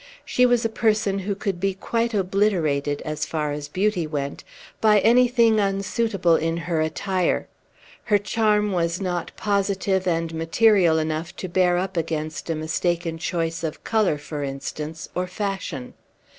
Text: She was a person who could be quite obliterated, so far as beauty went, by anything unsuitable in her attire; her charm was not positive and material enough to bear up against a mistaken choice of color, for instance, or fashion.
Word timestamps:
She 0.25 0.47
was 0.47 0.65
a 0.65 0.69
person 0.69 1.19
who 1.19 1.35
could 1.35 1.59
be 1.59 1.75
quite 1.75 2.15
obliterated, 2.15 3.03
so 3.05 3.15
far 3.17 3.51
as 3.51 3.67
beauty 3.67 4.07
went, 4.07 4.43
by 4.81 4.99
anything 5.01 5.59
unsuitable 5.59 6.35
in 6.35 6.57
her 6.57 6.81
attire; 6.81 7.47
her 8.05 8.17
charm 8.17 8.71
was 8.71 8.99
not 8.99 9.31
positive 9.37 10.07
and 10.07 10.33
material 10.33 10.97
enough 10.97 11.35
to 11.35 11.47
bear 11.47 11.77
up 11.77 11.97
against 11.97 12.49
a 12.49 12.55
mistaken 12.55 13.19
choice 13.19 13.63
of 13.63 13.83
color, 13.83 14.17
for 14.17 14.41
instance, 14.41 15.07
or 15.13 15.27
fashion. 15.27 15.93